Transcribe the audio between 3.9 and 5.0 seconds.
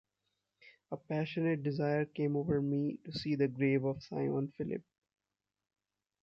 Siôn Phylip.